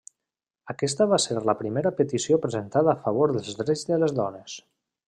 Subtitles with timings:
[0.73, 4.61] Aquesta va ser la primera petició presentada a favor dels drets de les dones.